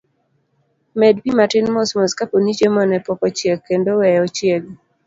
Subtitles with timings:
[0.99, 4.73] Med pii matin mos mos kaponi chiemo ne pok ochiek, kendo weye ochiegi.